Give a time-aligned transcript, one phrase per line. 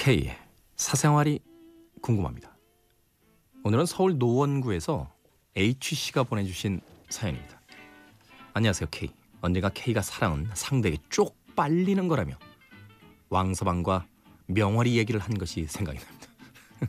[0.00, 0.34] K의
[0.76, 1.40] 사생활이
[2.00, 2.56] 궁금합니다.
[3.64, 5.12] 오늘은 서울 노원구에서
[5.54, 6.80] H씨가 보내주신
[7.10, 7.60] 사연입니다.
[8.54, 9.10] 안녕하세요 K.
[9.42, 12.38] 언젠가 K가 사랑은 상대에게 쪽 빨리는 거라며
[13.28, 14.06] 왕서방과
[14.46, 16.26] 명월이 얘기를 한 것이 생각이 납니다.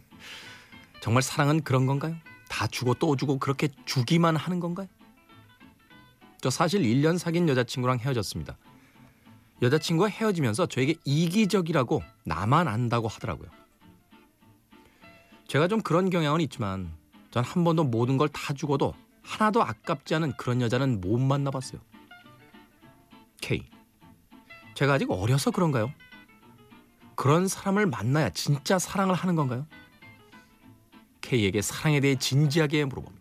[1.04, 2.16] 정말 사랑은 그런 건가요?
[2.48, 4.88] 다 주고 또 주고 그렇게 주기만 하는 건가요?
[6.40, 8.58] 저 사실 1년 사귄 여자친구랑 헤어졌습니다.
[9.62, 13.50] 여자친구와 헤어지면서 저에게 이기적이라고 나만 안다고 하더라고요.
[15.48, 16.92] 제가 좀 그런 경향은 있지만
[17.32, 18.94] 전 한 번도 모든 걸 다 주고도
[19.24, 21.80] 하나도 아깝지 않은 그런 여자는 못 만나봤어요.
[23.40, 23.66] K.
[24.76, 25.92] 제가 아직 어려서 그런가요?
[27.16, 29.68] 그런 사람을 만나야 진짜 사랑을 하는 건가요?
[31.22, 33.21] K에게 사랑에 대해 진지하게 물어봅니다.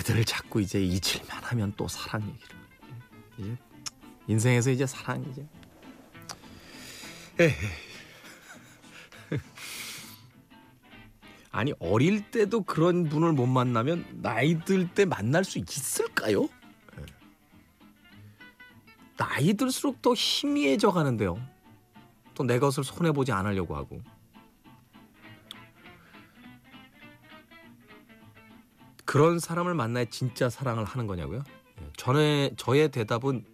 [0.00, 2.56] 애들 자꾸 이제 잊을만 하면 또 사랑 얘기를.
[3.38, 3.56] 이제
[4.28, 5.46] 인생에서 이제 사랑 이제.
[7.38, 7.52] 에이.
[11.52, 16.44] 아니 어릴 때도 그런 분을 못 만나면 나이 들 때 만날 수 있을까요?
[16.44, 17.04] 예.
[19.16, 21.38] 나이 들수록 더 희미해져 가는데요.
[22.34, 24.00] 또 내 것을 손해 보지 않으려고 하고.
[29.10, 31.42] 그런 사람을 만나야 진짜 사랑을 하는 거냐고요?
[31.82, 33.44] 예, 전에 저의 대답은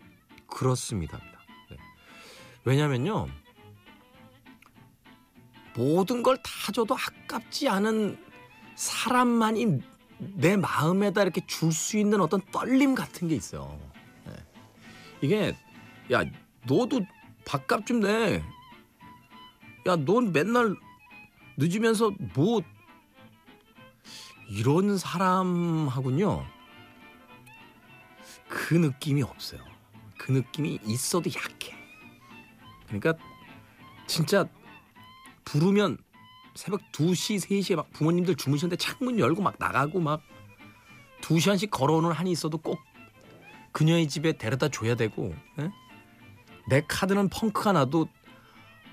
[0.47, 1.19] 그렇습니다.
[1.71, 1.79] 네.
[2.67, 3.27] 왜냐면요.
[5.75, 8.23] 모든 걸 다 줘도 아깝지 않은
[8.75, 9.81] 사람만이
[10.19, 13.81] 내 마음에다 이렇게 줄 수 있는 어떤 떨림 같은 게 있어요.
[14.27, 14.33] 네.
[15.23, 15.57] 이게
[16.13, 16.23] 야
[16.67, 17.01] 너도
[17.47, 18.43] 밥값 좀 내.
[19.87, 20.77] 야 넌 맨날
[21.57, 22.61] 늦으면서 뭐
[24.49, 26.45] 이런 사람하군요.
[28.49, 29.61] 그 느낌이 없어요.
[30.19, 31.75] 그 느낌이 있어도 약해.
[32.87, 33.15] 그러니까
[34.07, 34.47] 진짜
[35.45, 35.99] 부르면
[36.55, 40.23] 새벽 2시, 3시에 막 부모님들 주무시는데 창문 열고 막 나가고 막
[41.21, 42.81] 2시간씩 걸어오는 한이 있어도 꼭
[43.73, 45.65] 그녀의 집에 데려다 줘야 되고 에?
[45.65, 45.71] 예?
[46.69, 48.09] 내 카드는 펑크가 나도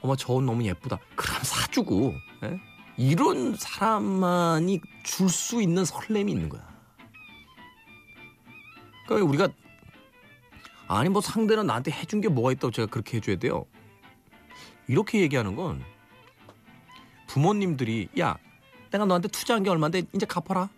[0.01, 0.99] 어머 저옷 너무 예쁘다.
[1.15, 2.72] 그럼 사주고 에?
[2.99, 3.03] 예?
[3.03, 6.67] 이런 사람만이 줄 수 있는 설렘이 있는 거야.
[9.07, 9.49] 그러니까 우리가
[10.87, 13.65] 아니 뭐 상대는 나한테 해준 게 뭐가 있다고 제가 그렇게 해줘야 돼요.
[14.87, 15.83] 이렇게 얘기하는 건
[17.27, 18.37] 부모님들이 야
[18.91, 20.69] 내가 너한테 투자한 게 얼마인데 이제 갚아라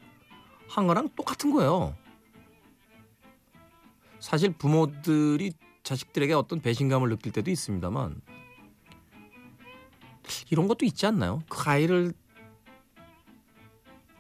[0.70, 1.96] 한 거랑 똑같은 거예요.
[4.20, 8.22] 사실 부모들이 자식들에게 어떤 배신감을 느낄 때도 있습니다만
[10.50, 11.42] 이런 것도 있지 않나요?
[11.50, 12.14] 그 아이를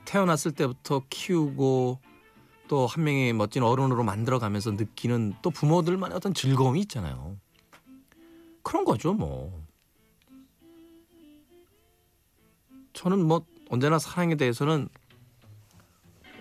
[0.05, 1.99] 태어났을 때부터 키우고
[2.67, 7.38] 또 한 명의 멋진 어른으로 만들어가면서 느끼는 또 부모들만의 어떤 즐거움이 있잖아요.
[8.63, 9.63] 그런 거죠, 뭐.
[12.93, 14.87] 저는 뭐 언제나 사랑에 대해서는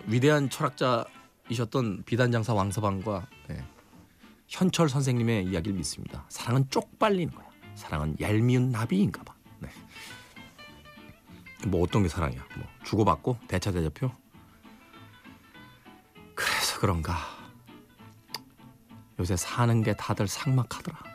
[0.06, 3.62] 위대한 철학자이셨던 비단장사 왕서방과 네,
[4.48, 6.24] 현철 선생님의 이야기를 믿습니다.
[6.28, 7.46] 사랑은 쪽빨리는 거야.
[7.74, 9.33] 사랑은 얄미운 나비인가 봐.
[9.64, 11.68] 네.
[11.68, 12.44] 뭐 어떤 게 사랑이야?
[12.56, 14.10] 뭐 주고받고 대차대접표?
[16.34, 17.16] 그래서 그런가
[19.18, 21.13] 요새 사는 게 다들 삭막하더라.